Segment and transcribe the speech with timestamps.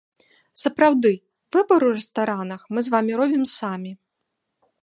[0.61, 1.11] Сапраўды,
[1.57, 3.91] выбар у рэстаранах мы з вамі робім самі.